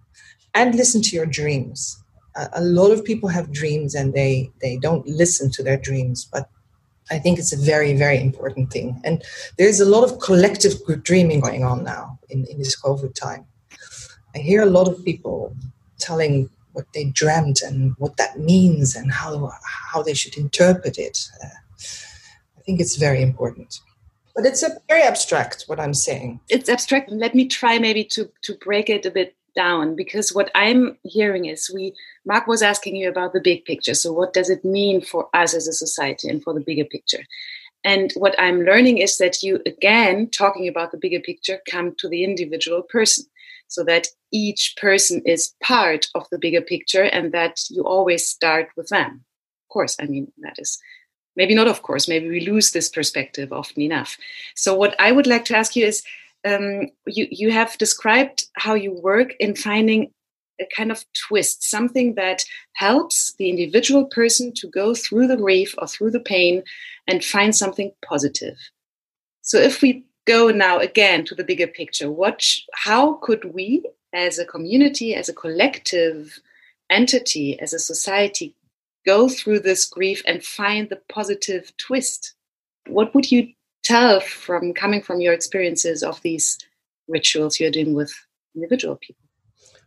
[0.54, 2.01] And listen to your dreams
[2.36, 6.50] a lot of people have dreams and they they don't listen to their dreams but
[7.10, 9.00] i think it's a very very important thing.
[9.04, 9.24] And
[9.58, 13.46] there's a lot of collective group dreaming going on now in, in this covid time.
[14.36, 15.56] I hear a lot of people
[16.00, 19.52] telling what they dreamt and what that means and how
[19.92, 21.18] how they should interpret it.
[21.44, 21.58] Uh,
[22.58, 23.80] i think it's very important.
[24.36, 26.40] But it's a very abstract what i'm saying.
[26.48, 27.12] It's abstract.
[27.12, 31.46] Let me try maybe to to break it a bit down because what I'm hearing
[31.46, 31.94] is we,
[32.26, 33.94] Mark was asking you about the big picture.
[33.94, 37.24] So, what does it mean for us as a society and for the bigger picture?
[37.84, 42.08] And what I'm learning is that you, again, talking about the bigger picture, come to
[42.08, 43.26] the individual person
[43.68, 48.68] so that each person is part of the bigger picture and that you always start
[48.76, 49.24] with them.
[49.64, 49.96] Of course.
[50.00, 50.78] I mean, that is
[51.36, 54.18] maybe not, of course, maybe we lose this perspective often enough.
[54.56, 56.04] So, what I would like to ask you is
[56.46, 60.12] um, you, you have described how you work in finding
[60.60, 65.74] a kind of twist, something that helps the individual person to go through the grief
[65.78, 66.64] or through the pain
[67.08, 68.58] and find something positive.
[69.42, 74.38] So, if we go now again to the bigger picture, what, how could we as
[74.38, 76.40] a community, as a collective
[76.90, 78.56] entity, as a society,
[79.06, 82.36] go through this grief and find the positive twist?
[82.88, 86.58] What would you tell from coming from your experiences of these
[87.08, 88.14] rituals you're doing with
[88.56, 89.24] individual people?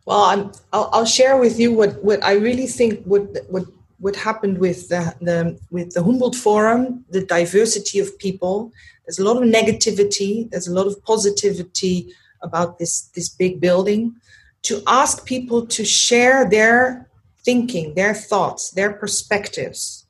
[0.05, 3.65] Well, I'm, I'll, I'll share with you what, what I really think what, what,
[3.99, 8.71] what happened with the, the, with the Humboldt Forum, the diversity of people.
[9.05, 14.15] There's a lot of negativity, there's a lot of positivity about this, this big building.
[14.63, 17.09] To ask people to share their
[17.43, 20.05] thinking, their thoughts, their perspectives,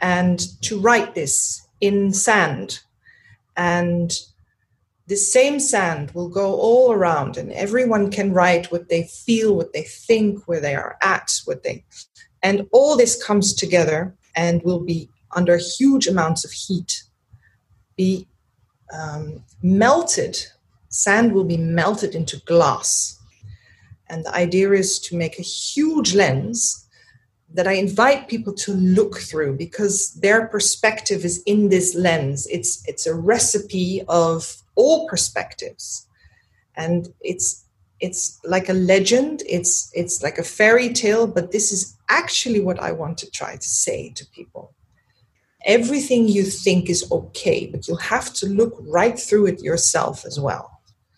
[0.00, 2.80] and to write this in sand.
[3.56, 4.12] And
[5.06, 9.72] the same sand will go all around, and everyone can write what they feel, what
[9.72, 11.84] they think, where they are at, what they.
[12.42, 17.04] And all this comes together and will be under huge amounts of heat,
[17.96, 18.28] be
[18.92, 20.38] um, melted.
[20.88, 23.16] Sand will be melted into glass
[24.08, 26.85] and the idea is to make a huge lens
[27.54, 32.46] that I invite people to look through because their perspective is in this lens.
[32.48, 36.06] It's it's a recipe of all perspectives.
[36.76, 37.64] And it's
[38.00, 42.80] it's like a legend, it's it's like a fairy tale, but this is actually what
[42.80, 44.74] I want to try to say to people.
[45.64, 50.38] Everything you think is okay, but you'll have to look right through it yourself as
[50.38, 50.75] well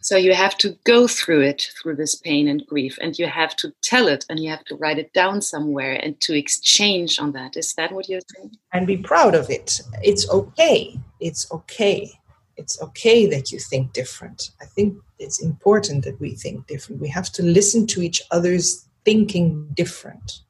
[0.09, 3.55] so you have to go through it, through this pain and grief, and you have
[3.57, 7.33] to tell it and you have to write it down somewhere and to exchange on
[7.33, 7.59] that.
[7.59, 8.57] Is that what you're saying?
[8.73, 9.83] And be proud of it.
[10.03, 10.99] It's okay.
[11.21, 12.11] It's okay.
[12.57, 14.53] It's okay that you think different.
[14.62, 17.03] I think it's important that we think different.
[17.03, 20.40] We have to listen to each other's thinking different.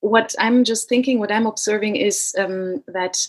[0.00, 3.28] What I'm just thinking, what I'm observing is um, that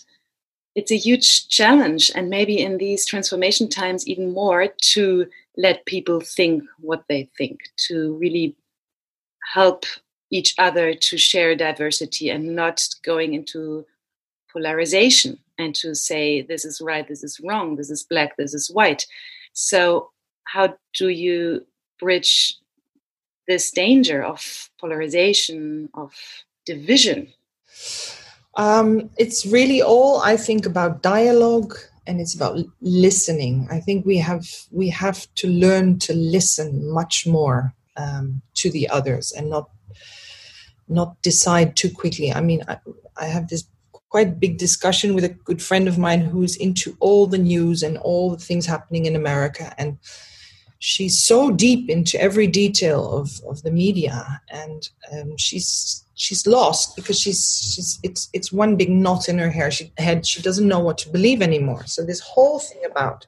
[0.74, 6.20] it's a huge challenge, and maybe in these transformation times, even more to let people
[6.20, 8.56] think what they think, to really
[9.52, 9.84] help
[10.30, 13.86] each other to share diversity and not going into
[14.52, 18.70] polarization and to say this is right, this is wrong, this is black, this is
[18.70, 19.06] white.
[19.52, 20.10] So,
[20.44, 21.66] how do you
[21.98, 22.56] bridge
[23.48, 26.12] this danger of polarization, of
[26.66, 27.32] division?
[28.56, 33.68] Um, it's really all I think about dialogue and it's about listening.
[33.70, 38.88] I think we have we have to learn to listen much more um, to the
[38.88, 39.70] others and not
[40.88, 42.32] not decide too quickly.
[42.32, 42.78] I mean I,
[43.16, 43.64] I have this
[44.08, 47.98] quite big discussion with a good friend of mine who's into all the news and
[47.98, 49.98] all the things happening in america and
[50.78, 56.96] she's so deep into every detail of, of the media and um, she's she's lost
[56.96, 59.70] because she's she's it's it's one big knot in her hair.
[59.70, 61.86] She head she doesn't know what to believe anymore.
[61.86, 63.26] So this whole thing about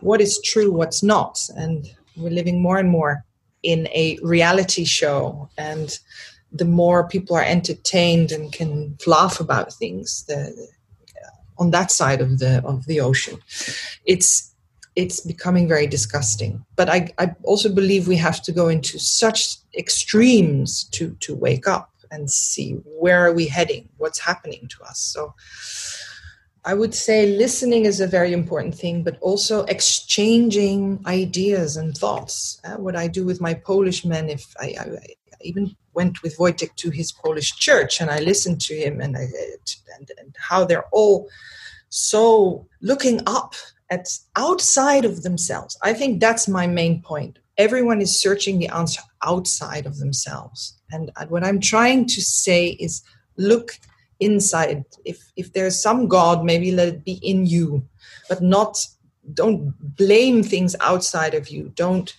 [0.00, 3.24] what is true what's not and we're living more and more
[3.62, 5.98] in a reality show and
[6.52, 10.68] the more people are entertained and can laugh about things the,
[11.58, 13.38] on that side of the of the ocean.
[14.04, 14.49] It's
[15.00, 16.64] it's becoming very disgusting.
[16.76, 21.66] But I, I also believe we have to go into such extremes to, to wake
[21.66, 24.98] up and see where are we heading, what's happening to us.
[24.98, 25.34] So
[26.64, 32.60] I would say listening is a very important thing, but also exchanging ideas and thoughts.
[32.64, 35.06] Uh, what I do with my Polish men, if I, I, I,
[35.42, 39.26] even went with Wojtek to his Polish church and I listened to him and, I,
[39.96, 41.28] and, and how they're all
[41.88, 43.54] so looking up
[44.36, 45.76] outside of themselves.
[45.82, 47.38] I think that's my main point.
[47.58, 50.78] Everyone is searching the answer outside of themselves.
[50.92, 53.02] And uh, what I'm trying to say is
[53.36, 53.72] look
[54.20, 54.84] inside.
[55.04, 57.82] If if there's some God, maybe let it be in you,
[58.28, 58.86] but not
[59.34, 61.72] don't blame things outside of you.
[61.74, 62.14] Don't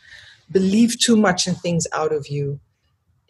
[0.52, 2.60] believe too much in things out of you.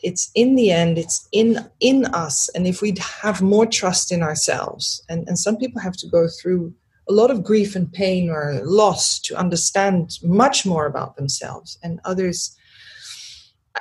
[0.03, 2.49] It's in the end, it's in in us.
[2.49, 6.27] And if we'd have more trust in ourselves, and, and some people have to go
[6.27, 6.73] through
[7.11, 11.99] a lot of grief and pain or loss to understand much more about themselves and
[12.05, 12.55] others.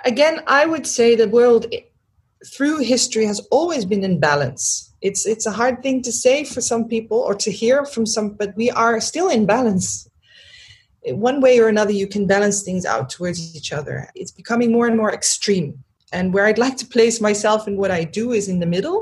[0.05, 1.66] Again i would say the world
[2.55, 4.64] through history has always been in balance.
[5.01, 8.28] It's it's a hard thing to say for some people or to hear from some
[8.41, 10.09] but we are still in balance.
[11.28, 13.97] One way or another you can balance things out towards each other.
[14.14, 15.70] It's becoming more and more extreme.
[16.12, 18.99] And where i'd like to place myself in what i do is in the middle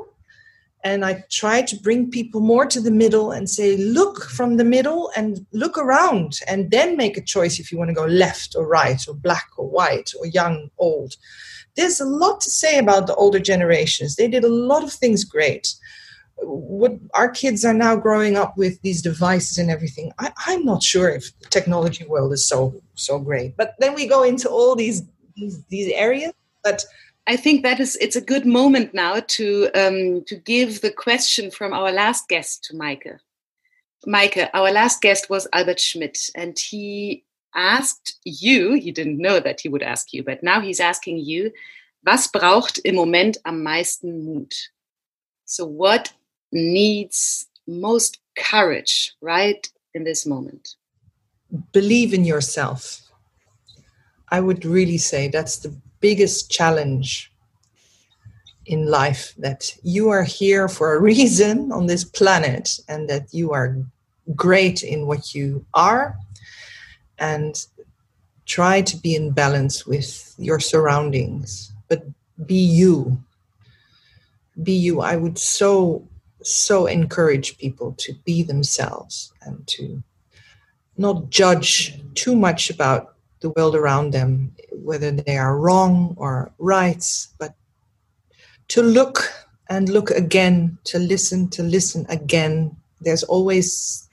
[0.84, 4.64] and I try to bring people more to the middle and say, look from the
[4.64, 8.54] middle and look around, and then make a choice if you want to go left
[8.56, 11.14] or right, or black or white, or young, old.
[11.76, 14.16] There's a lot to say about the older generations.
[14.16, 15.74] They did a lot of things great.
[16.40, 20.84] What our kids are now growing up with these devices and everything, I, I'm not
[20.84, 23.56] sure if the technology world is so so great.
[23.56, 25.02] But then we go into all these
[25.34, 26.32] these, these areas.
[26.62, 26.84] But
[27.28, 31.50] I think that is it's a good moment now to um, to give the question
[31.50, 33.18] from our last guest to Maike.
[34.06, 37.24] Maike, our last guest was Albert Schmidt, and he
[37.54, 38.72] asked you.
[38.72, 41.52] He didn't know that he would ask you, but now he's asking you.
[42.06, 44.54] Was braucht im Moment am meisten Mut?
[45.44, 46.14] So, what
[46.50, 50.76] needs most courage right in this moment?
[51.72, 53.02] Believe in yourself.
[54.30, 57.32] I would really say that's the biggest challenge
[58.66, 63.52] in life that you are here for a reason on this planet and that you
[63.52, 63.76] are
[64.34, 66.16] great in what you are
[67.18, 67.66] and
[68.46, 72.04] try to be in balance with your surroundings but
[72.46, 73.18] be you.
[74.62, 75.00] Be you.
[75.00, 76.06] I would so
[76.42, 80.02] so encourage people to be themselves and to
[80.96, 87.04] not judge too much about the world around them, whether they are wrong or right,
[87.38, 87.54] but
[88.68, 89.32] to look
[89.70, 92.76] and look again, to listen, to listen again.
[93.00, 94.08] There's always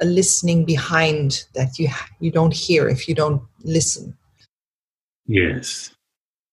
[0.00, 1.88] a listening behind that you
[2.20, 4.16] you don't hear if you don't listen.
[5.26, 5.90] Yes.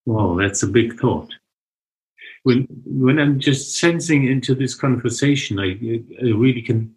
[0.04, 1.30] Well, that's a big thought.
[2.42, 5.78] When when I'm just sensing into this conversation, I,
[6.24, 6.94] I really can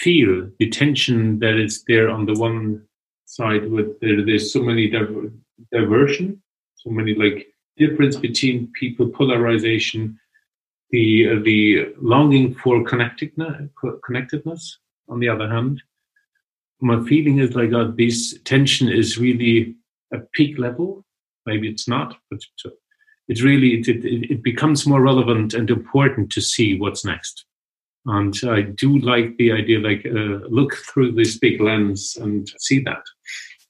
[0.00, 2.82] feel the tension that is there on the one
[3.30, 5.32] side with there, there's so many diver,
[5.72, 6.42] diversion,
[6.74, 10.18] so many like difference between people, polarization,
[10.90, 13.70] the uh, the longing for connectedness,
[14.04, 14.78] connectedness.
[15.08, 15.82] On the other hand,
[16.80, 19.76] my feeling is like uh, this tension is really
[20.12, 21.04] a peak level.
[21.46, 22.40] Maybe it's not, but
[23.28, 27.44] it's really it, it, it becomes more relevant and important to see what's next.
[28.06, 32.80] And I do like the idea, like uh, look through this big lens and see
[32.80, 33.02] that.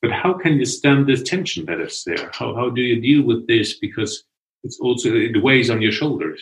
[0.02, 2.30] But how can you stand this tension that is there?
[2.32, 3.78] How, how do you deal with this?
[3.78, 4.24] Because
[4.62, 6.40] it's also, it weighs on your shoulders.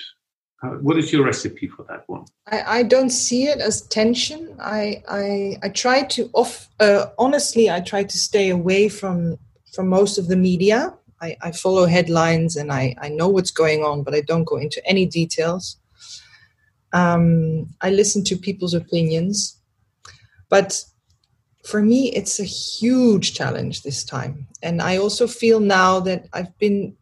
[0.63, 2.25] How, what is your recipe for that one?
[2.47, 4.57] I, I don't see it as tension.
[4.61, 9.39] I, I, I try to off, uh, honestly, I try to stay away from,
[9.73, 10.95] from most of the media.
[11.21, 14.57] I, I follow headlines and I, I know what's going on, but I don't go
[14.57, 15.79] into any details.
[16.93, 19.57] Um, I listen to people's opinions,
[20.49, 20.85] but
[21.65, 24.47] for me, it's a huge challenge this time.
[24.63, 26.97] And I also feel now that I've been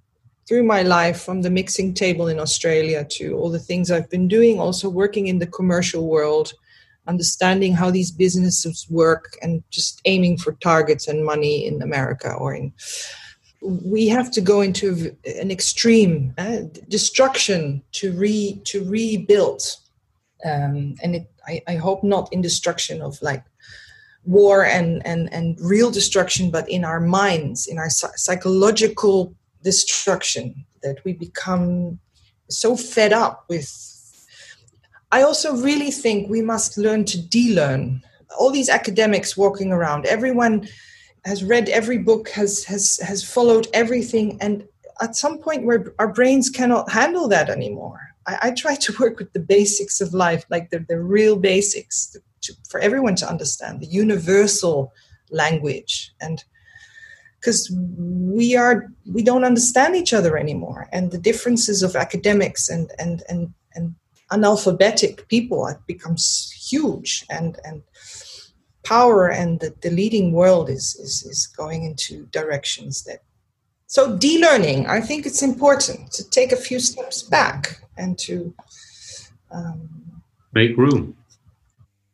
[0.49, 4.28] through my life from the mixing table in Australia to all the things I've been
[4.28, 6.53] doing, also working in the commercial world,
[7.07, 12.55] understanding how these businesses work, and just aiming for targets and money in America or
[12.55, 12.72] in.
[13.63, 19.63] We have to go into an extreme uh, destruction to re to rebuild,
[20.45, 23.45] um, and it, I, I hope not in destruction of like
[24.27, 31.03] war and, and, and real destruction, but in our minds, in our psychological destruction, that
[31.05, 31.99] we become
[32.51, 33.71] so fed up with.
[35.13, 38.03] I also really think we must learn to de-learn.
[38.39, 40.69] All these academics walking around, everyone
[41.27, 44.66] has read every book, has has has followed everything, and
[45.03, 48.01] at some point where our brains cannot handle that anymore.
[48.27, 52.07] I, I try to work with the basics of life, like the, the real basics,
[52.07, 54.93] the to, for everyone to understand the universal
[55.31, 56.45] language and
[57.41, 62.93] because we are we don't understand each other anymore and the differences of academics and
[62.99, 63.95] and and, and
[64.31, 67.83] analphabetic people it becomes huge and and
[68.87, 73.20] power and the, the leading world is, is is going into directions that
[73.87, 78.55] so de-learning i think it's important to take a few steps back and to
[79.51, 79.89] um,
[80.53, 81.16] make room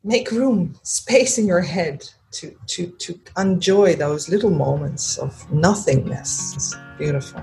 [0.03, 6.53] make room, space in your head to, to, to enjoy those little moments of nothingness.
[6.55, 7.41] It's beautiful.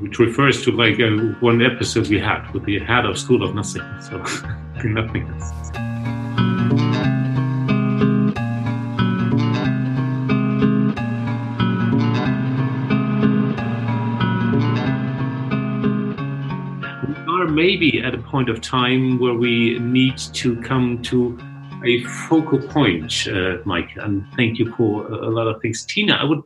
[0.00, 3.54] Which refers to like uh, one episode we had with the head of School of
[3.54, 3.82] Nothing.
[4.02, 4.18] So,
[4.84, 5.50] nothingness.
[17.58, 21.36] Maybe at a point of time where we need to come to
[21.84, 25.84] a focal point, uh, Maike, and thank you for a lot of things.
[25.84, 26.40] Tina, I would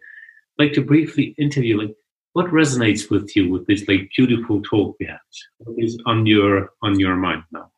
[0.58, 1.94] like to briefly interview, like,
[2.32, 5.18] what resonates with you with this like beautiful talk we had?
[5.58, 7.70] What is on your on your mind now?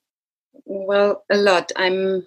[0.64, 1.72] Well, a lot.
[1.74, 2.24] I'm.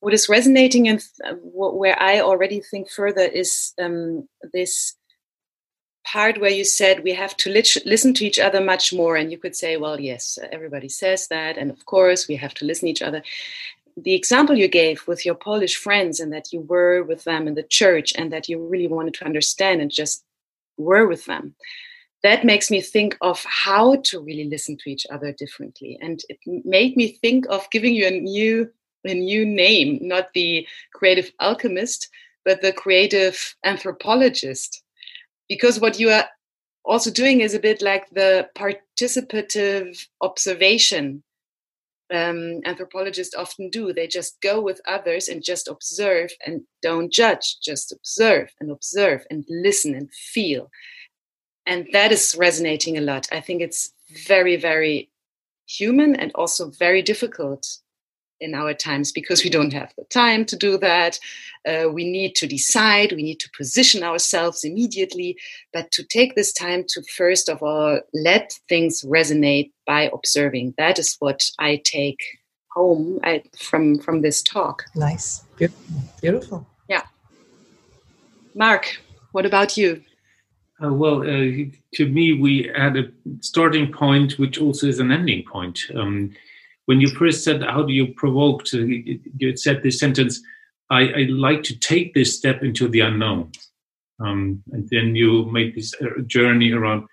[0.00, 1.00] What is resonating and
[1.42, 4.96] where I already think further is um, this
[6.04, 9.38] part where you said we have to listen to each other much more, and you
[9.38, 12.90] could say, well, yes, everybody says that, and of course we have to listen to
[12.90, 13.22] each other.
[13.96, 17.54] The example you gave with your Polish friends, and that you were with them in
[17.54, 20.24] the church, and that you really wanted to understand and just
[20.76, 21.54] were with them
[22.24, 26.38] that makes me think of how to really listen to each other differently and it
[26.64, 28.68] made me think of giving you a new
[29.04, 32.08] a new name not the creative alchemist
[32.44, 34.82] but the creative anthropologist
[35.48, 36.26] because what you are
[36.84, 41.22] also doing is a bit like the participative observation
[42.12, 43.92] um, anthropologists often do.
[43.92, 49.24] They just go with others and just observe and don't judge, just observe and observe
[49.30, 50.70] and listen and feel
[51.66, 53.92] and that is resonating a lot i think it's
[54.26, 55.10] very very
[55.66, 57.78] human and also very difficult
[58.44, 61.18] in our times because we don't have the time to do that.
[61.66, 65.36] Uh, we need to decide we need to position ourselves immediately
[65.72, 70.74] but to take this time to first of all let things resonate by observing.
[70.76, 72.20] That is what i take
[72.70, 74.84] home I, from from this talk.
[74.94, 75.44] Nice.
[75.56, 75.84] Beautiful
[76.20, 76.66] beautiful.
[76.88, 77.02] Yeah.
[78.54, 78.98] Mark
[79.32, 80.00] what about you?
[80.82, 85.44] Uh, well, uh, to me, we had a starting point, which also is an ending
[85.44, 85.80] point.
[85.94, 86.32] Um,
[86.86, 90.40] when you first said, "How do you provoke?" To, you said this sentence.
[90.90, 93.52] I, I, like to take this step into the unknown,
[94.20, 97.06] um, and then you made this uh, journey around.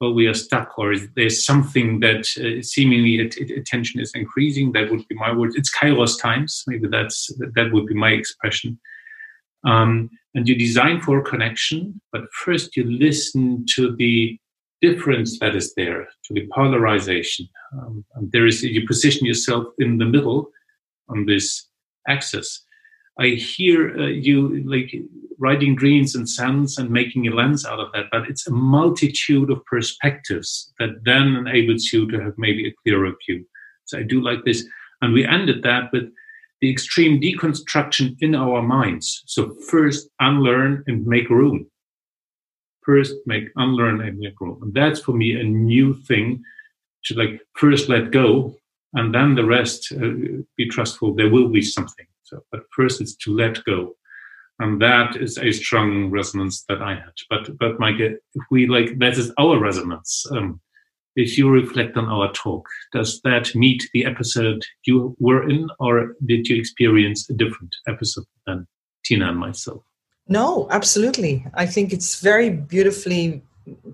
[0.00, 4.72] Well, we are stuck, or is there's something that uh, seemingly attention is increasing.
[4.72, 5.52] That would be my word.
[5.56, 6.62] It's kairos times.
[6.66, 8.78] Maybe that's that would be my expression.
[9.64, 14.38] Um, and you design for connection, but first you listen to the
[14.80, 17.48] difference that is there, to the polarization.
[17.72, 20.50] Um, there is you position yourself in the middle
[21.08, 21.68] on this
[22.06, 22.64] axis.
[23.18, 24.94] I hear uh, you like
[25.38, 29.50] writing dreams and sounds and making a lens out of that, but it's a multitude
[29.50, 33.44] of perspectives that then enables you to have maybe a clearer view.
[33.86, 34.64] So I do like this.
[35.00, 36.12] And we ended that with
[36.60, 39.22] the extreme deconstruction in our minds.
[39.26, 41.66] So first unlearn and make room.
[42.88, 44.40] First make unlearn and make.
[44.40, 46.42] And that's for me a new thing
[47.04, 48.56] to like first let go
[48.94, 51.14] and then the rest uh, be trustful.
[51.14, 52.06] There will be something.
[52.22, 53.94] So, but first it's to let go.
[54.58, 57.12] And that is a strong resonance that I had.
[57.28, 60.24] But, but Maike, if we like, that is our resonance.
[60.32, 60.60] Um,
[61.14, 66.14] if you reflect on our talk, does that meet the episode you were in, or
[66.24, 68.66] did you experience a different episode than
[69.04, 69.82] Tina and myself?
[70.28, 71.46] No, absolutely.
[71.54, 73.42] I think it's very beautifully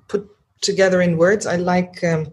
[0.08, 0.28] put
[0.60, 1.46] together in words.
[1.46, 2.32] I like um,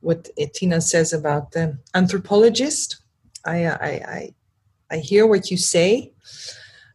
[0.00, 3.00] what Tina says about the anthropologist.
[3.46, 4.34] I, I, I,
[4.90, 6.12] I hear what you say,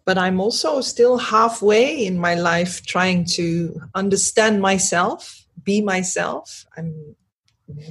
[0.05, 6.65] but I'm also still halfway in my life trying to understand myself, be myself.
[6.77, 7.15] I'm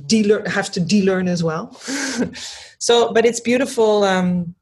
[0.07, 1.73] de have to de-learn as well.
[2.79, 4.05] so, but it's beautiful.
[4.05, 4.55] Um,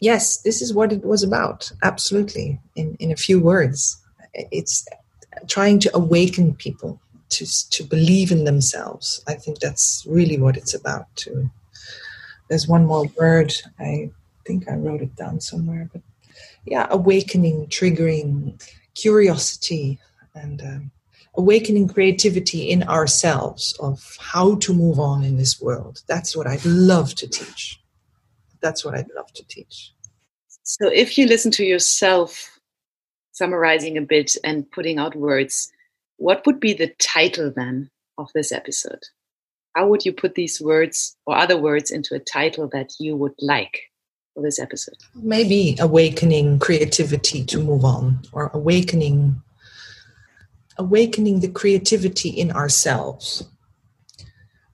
[0.00, 1.70] yes, this is what it was about.
[1.82, 3.96] Absolutely, in in a few words,
[4.34, 4.86] it's
[5.46, 9.22] trying to awaken people to to believe in themselves.
[9.26, 11.06] I think that's really what it's about.
[11.16, 11.50] too.
[12.48, 13.52] there's one more word.
[13.78, 14.10] I
[14.44, 16.02] think I wrote it down somewhere, but
[16.64, 18.60] yeah, awakening, triggering,
[18.94, 19.98] curiosity,
[20.34, 20.90] and um,
[21.36, 26.02] awakening creativity in ourselves of how to move on in this world.
[26.06, 27.80] That's what I'd love to teach.
[28.66, 29.92] That's what I'd love to teach.
[30.64, 32.58] So, if you listen to yourself
[33.30, 35.70] summarizing a bit and putting out words,
[36.16, 39.04] what would be the title then of this episode?
[39.76, 43.34] How would you put these words or other words into a title that you would
[43.38, 43.82] like
[44.34, 44.96] for this episode?
[45.14, 49.40] Maybe awakening creativity to move on, or awakening
[50.76, 53.44] awakening the creativity in ourselves.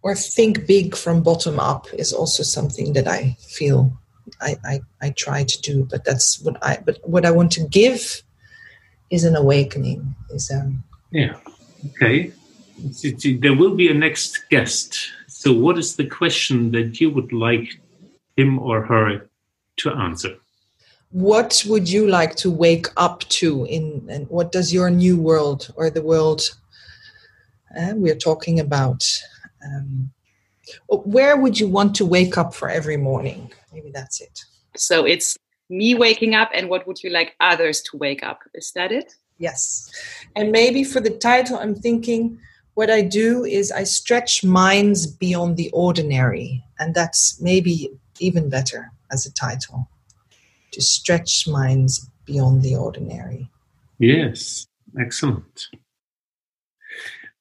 [0.03, 3.93] Or think big from bottom up is also something that I feel
[4.41, 7.69] I, I, I try to do, but that's what I but what I want to
[7.69, 8.23] give
[9.11, 10.15] is an awakening.
[10.31, 11.37] Is um Yeah.
[11.91, 12.33] Okay.
[13.41, 14.97] There will be a next guest.
[15.29, 17.81] So what is the question that you would like
[18.37, 19.29] him or her
[19.79, 20.37] to answer?
[21.13, 25.71] what would you like to wake up to in and what does your new world
[25.77, 26.41] or the world
[27.79, 29.05] uh, we're talking about
[29.65, 30.11] um,
[30.89, 33.51] where would you want to wake up for every morning?
[33.73, 34.45] Maybe that's it.
[34.77, 35.37] So it's
[35.69, 38.41] me waking up and what would you like others to wake up?
[38.55, 39.15] Is that it?
[39.39, 39.91] Yes.
[40.37, 42.39] And maybe for the title i'm thinking
[42.75, 48.91] what I do is I stretch minds beyond the ordinary, and that's maybe even better
[49.11, 49.89] as a title.
[50.73, 53.51] To stretch minds beyond the ordinary.
[53.99, 54.67] Yes,
[54.99, 55.67] excellent.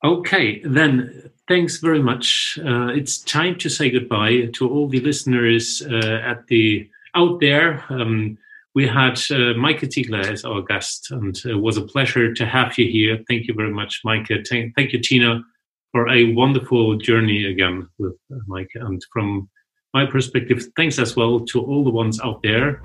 [0.04, 2.60] Okay, then thanks very much.
[2.64, 7.84] Uh, it's time to say goodbye to all the listeners uh, at the out there.
[7.90, 8.38] Um,
[8.74, 12.78] we had uh, Maike Ziegler as our guest, and it was a pleasure to have
[12.78, 13.20] you here.
[13.28, 14.48] Thank you very much, Maike.
[14.48, 15.44] Thank you, Tina,
[15.92, 18.76] for a wonderful journey again with uh, Maike.
[18.76, 19.50] And from
[19.94, 22.82] my perspective, thanks as well to all the ones out there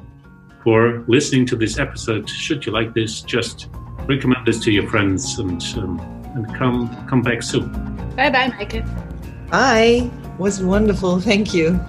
[0.65, 2.29] for listening to this episode.
[2.29, 3.69] Should you like this, just
[4.09, 7.69] recommend this to your friends and um, and come come back soon.
[8.15, 8.85] Bye bye, Maike.
[9.51, 10.11] Bye.
[10.39, 11.19] Was wonderful.
[11.21, 11.81] Thank you.